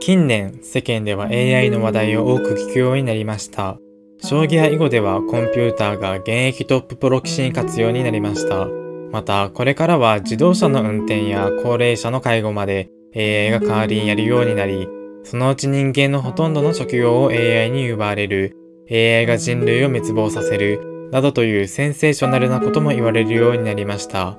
[0.00, 3.78] 近年、世間では AI の話題を多く聞くようになりました。
[4.18, 8.68] 将棋や囲碁ではコンピューターが現役トッププロ棋士に活用になりました。
[9.12, 14.88] また、これからは自動車の運転や高齢者の介護まで AI が代わりにやるようになり、
[15.24, 18.56] そのうち人間のほとんどの職業を AI に奪われる、
[18.90, 24.38] AI が人類を滅亡させる、などというセンセーショナルなことも言われるようになりました。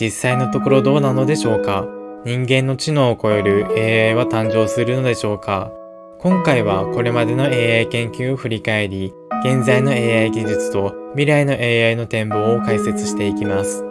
[0.00, 1.97] 実際のところどうなのでしょうか？
[2.28, 5.72] 人間の知能を超える AI は誕生するのでしょうか？
[6.18, 9.14] 今回はこれまでの AI 研究を振り返り、
[9.46, 13.82] 現在の AI 技術と未来の AI の展望を解説していきます。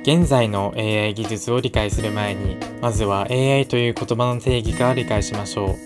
[0.00, 5.76] 現在の AI 技術を理解する前に、まずは AI という言葉の定義から理解しましょ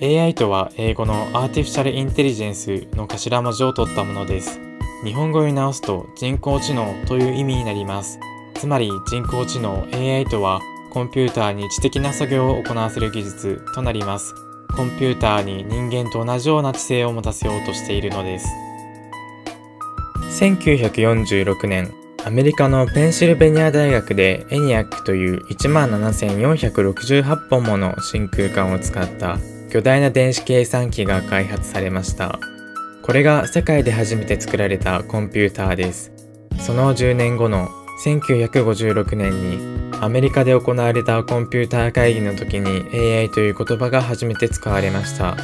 [0.00, 0.02] う。
[0.02, 4.69] AI とは英語の Artificial Intelligence の頭文字を取ったものです。
[5.04, 8.20] 日本語に直すと人工知能という意味になります。
[8.54, 14.34] つまり人工知能 AI とはコンピューターに知的な作業を行わせる技術となります。
[14.76, 18.48] コンピューターに人間と同じような知性を持たせようとしているのです。
[20.38, 21.92] 1946年、
[22.24, 29.38] アメリカのペンシルベニア大学でエニアックという17,468本もの真空管を使った
[29.70, 32.38] 巨大な電子計算機が開発されました。
[33.10, 36.12] これが世界で初めて作られたコンピューターです。
[36.60, 37.68] その10年後の
[38.04, 45.36] 1956年にアメリカで行われたコンピューター会議の時に AI という言葉が初めて使われました。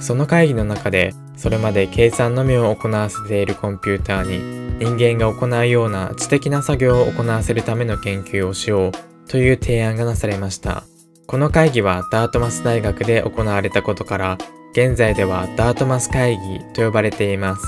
[0.00, 8.92] その会議の中でそれまで計算のみを行わせているコンピューターに人間が行うような知的な作業を行わせるための研究をしよう
[9.28, 10.84] という提案がなされました。
[11.26, 14.38] この会議はダートマス大学で行われたことから
[14.72, 17.62] 現在ではダートマス会議と呼ばれています。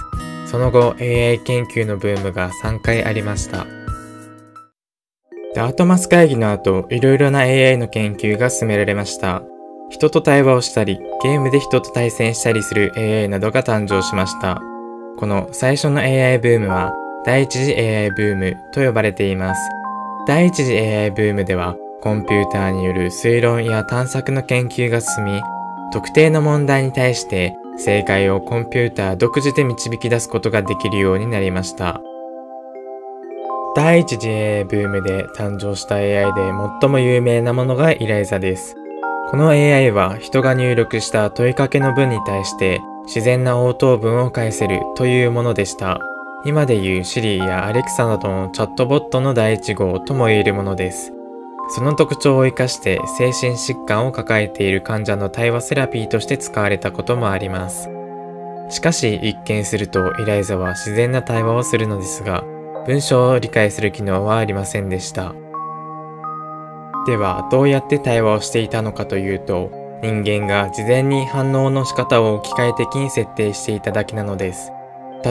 [0.46, 3.66] その後 AI 研究のブームが3回ありました。
[5.54, 9.42] ダートマス会議の後、いろいろな AI の研究が進められました。
[9.90, 14.60] 人と対話をしたり、ゲームで人と対戦したりする AI などが誕生しました。
[15.16, 16.92] この最初の AI ブームは、
[17.24, 19.60] 第一次 AI ブームと呼ばれています。
[20.26, 25.40] 第一次 AI ブームでは、コンピューターによる推論や探索の研究が進み、
[25.94, 32.00] 特定の問題に対して正解をコンピューター独自で導き出すことができるようになりました。
[33.76, 36.50] 第一次 AI ブームで誕生した AI で
[36.80, 38.74] 最も有名なものがイライザです。
[39.30, 46.00] この AI は人が入力した問いかけの文に対して自然な応答文を返せるというものでした。
[46.44, 51.13] 今でいう Siri や Alexa などのチャットボットの第一号とも言えるものです。
[51.68, 57.88] その特徴を生かして精神疾患を抱えている患者の対話セラピーとして使われたこともあります。
[58.70, 62.44] しかし一見するとイライザは自然な対話をするのですが、
[62.86, 65.34] 文章を理解する機能はありませんでした。
[67.06, 69.70] ではどうやって対話をしていたのかというと、
[70.02, 74.70] 人間が事前に反応の仕方を機械的に設定していただけなのです。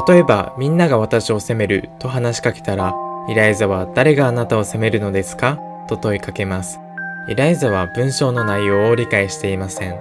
[0.07, 2.95] 例えばみんなが私を責めると話しかけたら、
[3.29, 5.59] イライザは誰があなたを責めるのですか？
[5.87, 6.79] と問いかけます。
[7.27, 9.99] イライザは文章の内容を理解していません。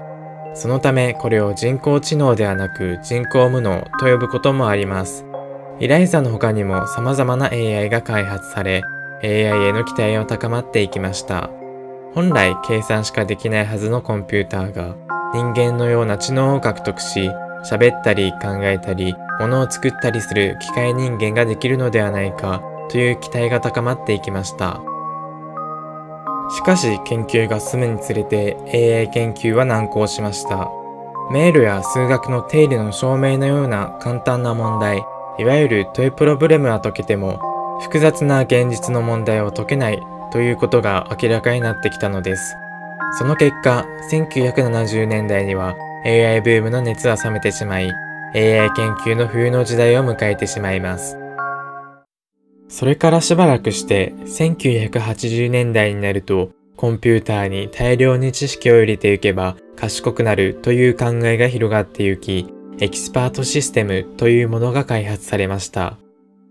[0.54, 5.24] そのためこれを人工知能ではなく人工無能と呼ぶこともあります。
[5.78, 8.82] イライザの他にも様々な AI が開発され、
[9.22, 11.50] AI への期待を高まっていきました。
[12.14, 14.96] 本来計算しかできないはずのコンピューターが
[15.32, 17.30] 人間のような知能を獲得し、
[17.64, 24.82] 喋ったり考えたり、物を作ったりする機械人間ができるのではないかという期待が高まっていきました。
[26.54, 30.70] しかし研究が進むにつれて AI 研究は難航しました。
[31.30, 35.02] 迷路や数学の定理の証明のような簡単な問題、
[35.38, 37.40] いわゆるトイプロブレムは解けても、
[37.80, 42.54] 複雑な現実の問題を解けないということが明らかになってきたのです。
[43.18, 45.74] その結果、1970年代には
[46.04, 47.90] AI ブームの熱は冷めてしまい、
[48.34, 51.21] AI 研究の冬の時代を迎えてしまいます。
[52.72, 62.46] それからしばらくして1980年代になるとコンピューターに大量に知識を入れていけば賢くなるという考えが広がってゆき、
[62.80, 65.98] エキスパートシステムというものが開発されました。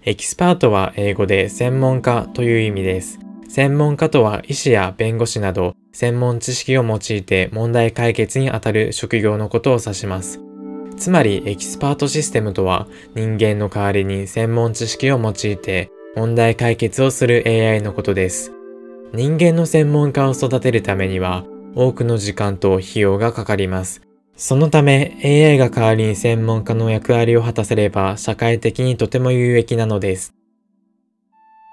[0.06, 3.20] エキスパートは英語で専門家という意味です。
[3.50, 10.40] 専門家とは医師や弁護士など専門知識を用いて問題解決にあたる職業のことを指します。
[10.98, 18.52] つまりエキスパートシステムとは人間の代わりに専門知識を用いて問題解決をする AI のことです。
[19.14, 24.02] 人間の専門家を育てるためには多くの時間と費用がかかります。
[24.36, 30.34] そのため AI が代わりに専門家の役割を果たせれば社会的にとても有益なのです。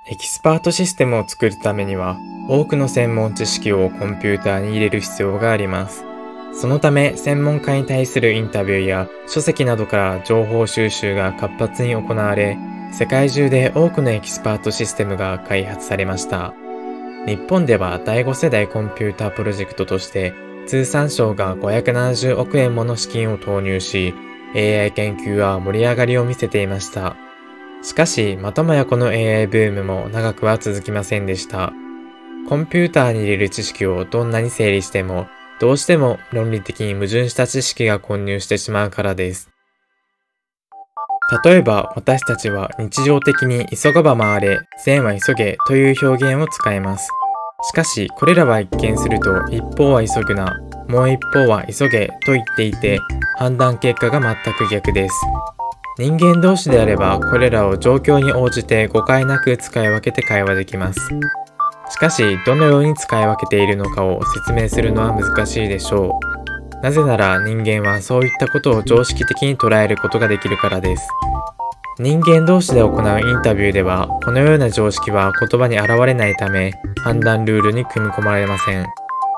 [0.09, 2.17] エキスパートシステムを作るためには
[2.49, 6.05] 多くの専門知識をコンピューターに入れる必要があります。
[6.53, 12.57] そのため専門家に対するインタビューや書籍などから情報収集が活発に行われ、
[12.93, 16.55] 世界中で多くのエキスパートシステムが開発されました。
[17.27, 20.35] 日本では第5世代コンピュータープロジェクトとして
[20.67, 24.15] 通産省が570億円もの資金を投入し、
[24.55, 27.17] AI 研究は盛り上がりを見せていました。
[27.83, 31.73] しかし、またもやこの AI ブームも長くは続きませんでした。
[32.49, 35.29] コンピューターに入れる知識をどんなに整理しても、
[35.61, 39.51] どうしても論理的に矛盾した知識が混入してしまうからです。
[41.45, 47.11] 例えば私たちは日常的に急がば回れ、善は急げという表現を使います。
[47.69, 50.57] しかしこれらは一見すると一方は急ぐな、
[50.89, 52.99] もう一方は急げと言っていて
[53.37, 55.15] 判断結果が全く逆です。
[55.99, 61.01] 人間同士であればこれらを状況に応じて誤解なく使い分けて会話できます。
[61.91, 66.38] しかしどのように使い分けているのかを説明するのは難しいでしょう。
[66.83, 71.09] なぜなら人間はそういったことを常識的に捉えることができるからです。
[71.99, 76.73] 人間同士で行うインタビューではこのような常識は言葉に現れないため
[77.03, 78.87] 判断ルールに組み込まれません。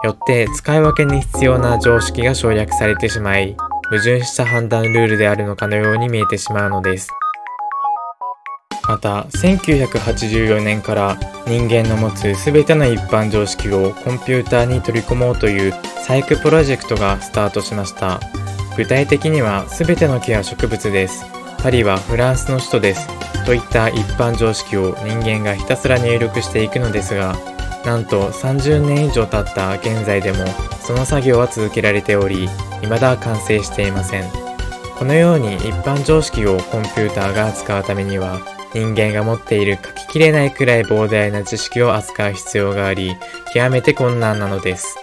[0.03, 3.57] よって使い分けに必要な常識が省略されてしまい
[3.91, 7.11] 矛盾した判断ルールであるのかのように見えてしまうのです。
[8.91, 11.17] また1984年から
[11.47, 15.73] 人間の持つ全ての一般常識をコンピューターに取り込もうという
[16.05, 18.19] 細工プロジェクトがスタートしました。
[18.77, 21.25] 具体的には全ての木は植物です。
[21.63, 23.07] パリはフランスの首都です。
[23.47, 27.37] といった一般常識を人間がひたすら入力していくのですが
[27.85, 30.45] なんと30年以上経った現在でも
[30.83, 32.49] その作業は続けられており
[32.81, 34.25] 未だ完成していません。
[34.99, 38.41] このように一般常識をコンピューターが扱うためには
[38.75, 43.17] 人間が持っている書ききれないくらい膨大な知識を扱う必要があり
[43.53, 44.97] 極めて困難なのです。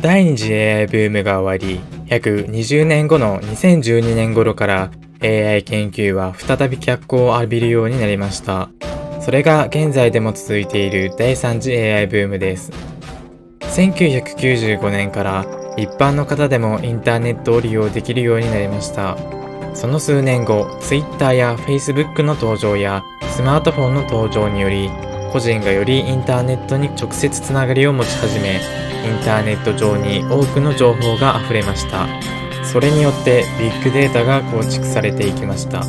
[0.00, 4.90] 第二次 AI ブームが終わり約20年後の2012年頃から
[5.22, 8.68] AI 研究は再び脚光を浴びるようになりました。
[9.20, 12.72] それが現在でも続いている第3次 AI ブームです。
[13.60, 15.46] 1995年から
[15.76, 19.16] 一般の方でもインターネットを利用できるようになりました。
[19.74, 24.90] その数年後、Twitter や Facebook の登場やスマートフォンの登場により、
[25.32, 32.06] 個人がよりインターネットに直接つながりを持ち始め、インターネット上に多くの情報が溢れました。
[32.64, 35.80] それによってビッグデータが構築されていきました。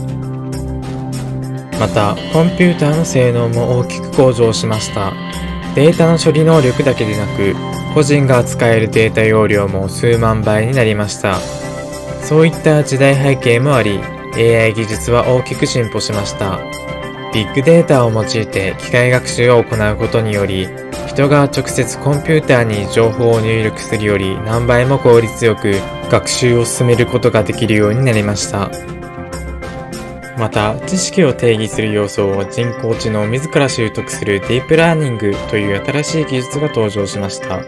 [1.80, 5.14] また、コンピューターの性能も大きく向上しました。
[5.76, 7.56] データの処理能力だけでなく、
[7.94, 11.63] 個人が扱えるデータ容量も数万倍になりました。
[12.24, 14.00] そういった時代背景もあり、
[14.36, 16.60] AI 技術は大きく進歩しました。
[17.34, 20.68] ビッグデータを用いて機械学習を行うことにより、
[21.08, 25.74] 人が直接コンピューターに情報を入力するより何倍も効率よく
[26.10, 28.72] 学習を進めることができるようになりました。
[30.38, 37.64] また、知識を定義する要素を人工知能自ら習得するディープラーニングという新しい技術が登場しました。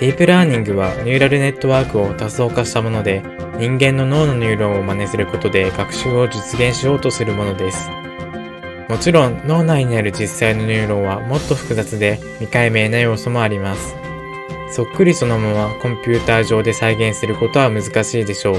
[0.00, 3.22] ディープラーニングはニューラルネットワークを多層化したもので、
[3.58, 7.88] 人間の脳のニューロンを真似することで学習を実現しようとするものです。
[8.88, 13.94] もちろん脳内にある実際のニューロンはもっと複雑で未解明な要素もあります。
[14.70, 18.56] そっくりそのままコンピューター上で再現することは難しいでしょう。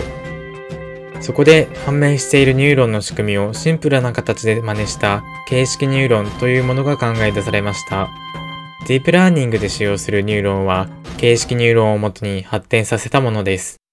[1.22, 8.10] そこで判明しているニューロンの仕組みをシンプルな形で真似した形式ニューロンというものが考え出されました。
[8.88, 13.85] ディープラーニングで使用するニューロンは形式ニューロンをもとに発展させたものです。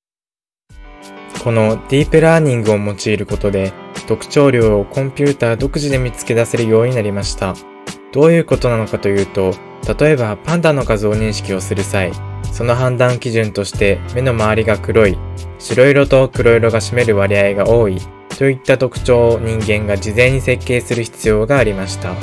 [1.43, 3.73] このディープラーニングを用いることで
[4.07, 7.55] 特徴量をコンピューター独自で見つけ出せるようになりました。
[8.13, 9.55] どういうことなのかというと、
[9.99, 12.13] 例えばパンダの画像認識をする際、
[12.53, 15.19] その判断基準として目の周りが黒い、
[15.59, 17.99] 白色と黒色が占める割合が多い
[18.39, 22.15] といった特徴を人間が事前に設計する必要がありました。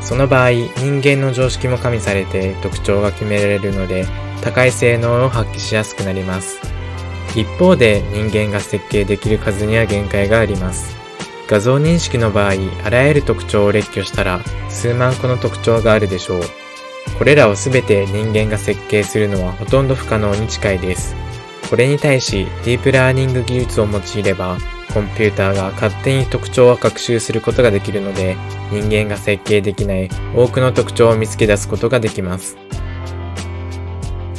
[0.00, 4.06] その場合、人間の常識も加味されて特徴が決められるので、
[4.42, 6.75] 高い性能を発揮しやすくなります。
[7.36, 10.96] 一方で人間が設計できる数には限界があります。
[11.48, 16.40] 画像認識の場合、あらゆる特徴を列挙したら数万個の特徴があるでしょう。
[17.18, 21.14] これらをすべて人間が設計するのはほとんど不可能に近いです。
[21.68, 24.56] これに対し、ディープラーニング技術を用いれば、
[24.94, 28.36] コンピューターが勝手に特徴を学習することができるので、
[28.70, 32.56] 人間が設計できない多くの特徴を見つけ出すことができます。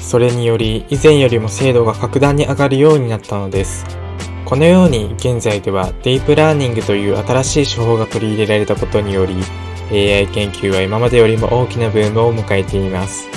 [0.08, 3.86] それにより、以前よりも精度が格段に上がるようになったのです。
[4.46, 9.36] このように現在ではディープラーニングという新しい手法が取り入れられたことにより
[9.92, 13.28] AI 研究は今までよりも大きなブームを迎えています。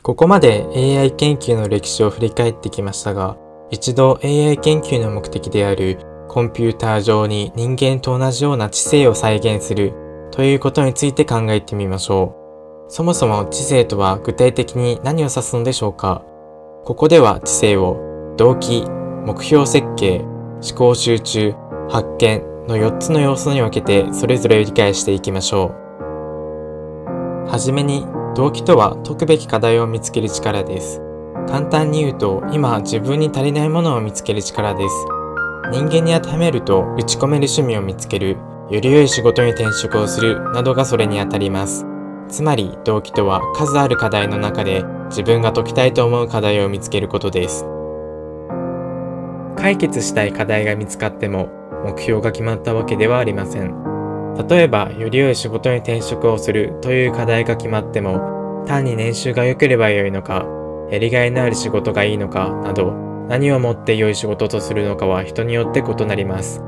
[0.00, 3.36] ここまで AI 研究の歴史を振り返ってきましたが、
[3.72, 5.98] 一度 AI 研究の目的である
[6.28, 9.92] コンピューター上に人間と同じような知性を再現する
[10.30, 12.39] ということについて考えてみましょう。
[12.92, 16.24] そもそも知性とは具体的に何を指すのでしょうか？
[16.84, 18.84] ここでは知性を動機、
[19.24, 21.54] 目標設計、思考集中、
[21.88, 27.48] 発見の4つの要素に分けてそれぞれ理解していきましょう。
[27.48, 28.04] はじめに
[28.34, 31.00] 動機とは解くべき課題を見つける力です。
[31.48, 35.06] 簡単に言うと、今自分に足りないものを見つける力です。
[35.70, 38.36] 人間に当てはめると、打ち込める趣味を見つける、
[38.68, 41.86] より良い仕事に転職をするなどがそれにあたります。
[42.30, 47.66] つまり、動機とは数ある課題の中で自分が解きたいと思う課題を見つけることです。
[49.56, 51.48] 解決したい課題が見つかっても、
[51.84, 53.74] 目標が決まったわけではありません。
[54.48, 60.46] 例えば、より良い仕事に転職をするという課題が決まっても、単に年収が良ければ良いのか、
[60.90, 62.92] やりがいのある仕事がいいのかなど、
[63.28, 66.62] 何をもって良い仕事とするのかは人によって異なります。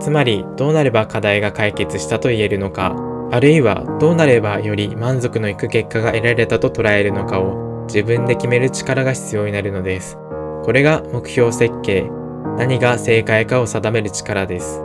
[0.00, 2.96] つまり、どうなれば課題が解決したと言えるのか、
[3.30, 10.16] あるいはどうなればより満足のいく結果が得られたと捉えるのかを自分で決める力が必要になるのです。
[10.64, 12.10] これが目標設計、
[12.56, 14.82] 何が正解かを定める力です。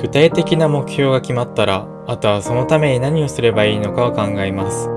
[0.00, 4.88] 具体的な目標が決まったら、あとはそのために何をすればいいのかを考えます。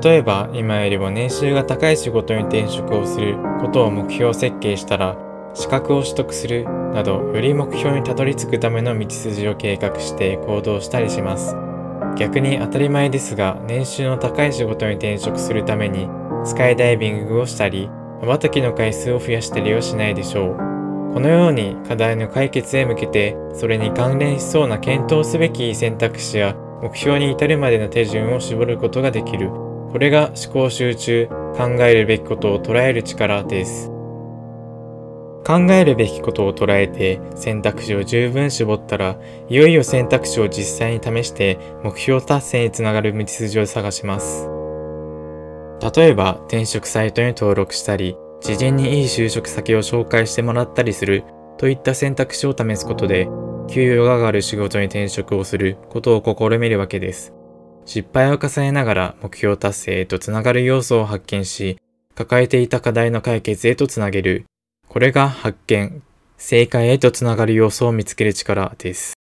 [0.00, 5.16] 例えば、今よりも年収が高い仕事に転職をすることを目標設計したら、
[5.54, 11.56] 資格を取得するなど、より目標にたどり着くための道筋を計画して行動したりします。
[12.16, 16.08] 逆に当たり前ですが、年収の高い仕事に転職するために、
[16.44, 17.90] スカイダイビングをしたり、
[18.20, 20.56] 瞬きの回数を増やしたりはしないでしょう。
[21.14, 29.50] このように課題の解決へ向けてそれに関連しそうな検討すべき選択肢や目標に至るまでの手順を絞ることができる。
[29.50, 33.91] これが思考集中、考えるべきことを捉える力です。
[35.44, 39.16] 考えるべきことを捉えて選択肢を十分絞ったら、
[39.48, 44.48] いよいよ選択肢を実際に試して目標達成につながる道筋を探します。
[45.96, 51.24] 例えば転職サイトに登録したり、事前にいい就職先を紹介してもらったりする
[51.58, 53.28] といった選択肢を試すことで、
[53.68, 57.32] 給与が上がる仕事に転職をすることを試みるわけです。
[57.84, 61.78] 失敗を重ねながら目標達成へとつながる要素を発見し、
[62.14, 64.44] 抱えていた課題の解決へとつなげる。
[64.88, 66.02] これが発見、
[66.36, 69.14] 正解へとつながる要素を見つける力です。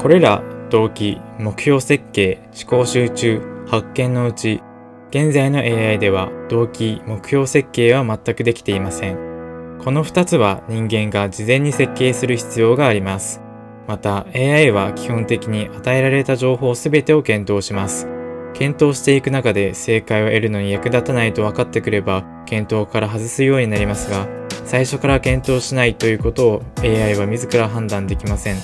[0.00, 4.62] これら動機、目標設計、思考集中、発見のうち
[5.10, 9.78] 現在の AI では動機、目標設計は全くできていません。
[9.82, 13.40] この2つは人間が事前に設計する必要があります。
[13.86, 18.13] また AI は基本的に与えられた情報すべてを検討します。
[18.54, 24.26] 検討していく中で正解を得るのに役立たないと分かってくれば検討から外すようになりますが、
[24.64, 28.56] 最初から検討しないということを AI は自ら判断できません。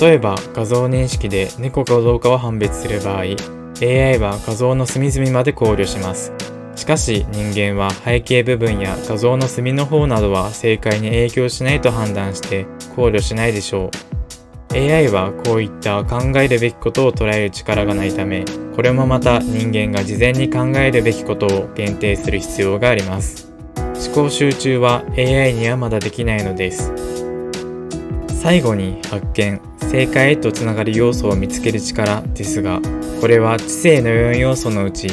[0.00, 3.22] 例えば画像認識で猫かどうかを判別する場合、
[3.82, 6.32] AI は画像の隅々まで考慮します。
[6.76, 14.17] しかし人間は背景部分や画像の隅の方などは正解に影響しないと判断して考慮しないでしょう。
[14.74, 18.44] AI はこういった考えるべきことを捉える力がないため、
[18.76, 23.50] これもまた人間が事前に考えるべきことを限定する必要があります。
[23.76, 26.92] 思考集中は AI にはまだできないのです。
[28.40, 29.60] 最後に発見、
[29.90, 32.80] 正解へとつながる要素を見つける力ですが、
[33.20, 35.08] これは知性の4要素のうち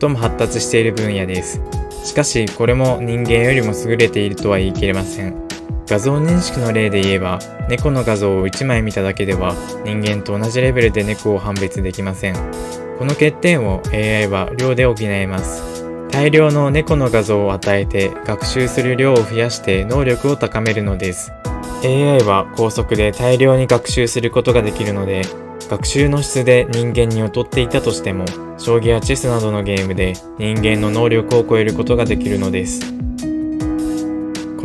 [0.00, 1.60] 最も発達している分野です。
[2.04, 5.43] しかし、これも人間よりも優れているとは言い切れません。
[5.86, 7.38] 画像認識の例で言えば、
[7.68, 12.34] 猫の画像を1枚見ただけでは人間と同じレベルで猫を判別できません。
[12.98, 15.62] この欠点を AI は量で補えます。
[16.10, 21.32] 大量の猫の画像を与えて学習する量を増やして能力を高めるのです。
[21.84, 25.22] AI は高速で大量に学習することができるので、
[25.68, 28.24] 学習の質で人間に劣っていたとしても、
[28.56, 32.94] 将棋やチェスなどのゲームで人間の能力を超えることができるのです。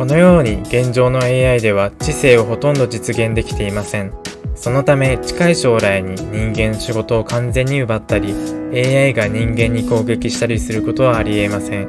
[0.00, 4.14] このように現状の AI では知性をほとんど実現できていません。
[4.54, 8.34] そのため近い将来に人間仕事を完全に奪ったり、
[8.72, 11.86] AI が人間に攻撃したりすることはありえません。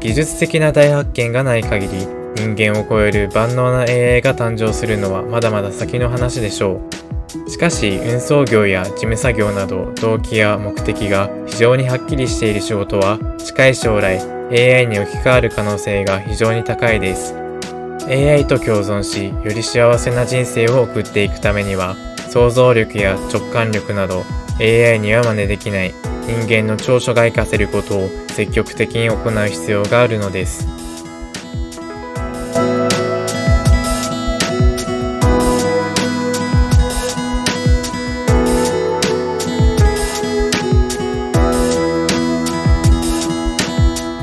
[0.00, 6.80] 技術的な大発見がない限り、人間を超える万能な AI が誕生するのはまだまだ先の話でしょ
[7.46, 7.50] う。
[7.50, 17.34] しかし運送業や事務作業など動機や目的が非常にはっきりしている仕事は近い将来 AI に置き換わる可能性が非常に高いです。
[18.06, 21.96] AI と共存し、より幸せな人生を送っていくためには
[22.30, 24.24] 想像力や直感力など
[24.60, 25.94] AI には真似できない
[26.26, 30.66] 人間の長所が活かせることを積極的に行う必要があるのです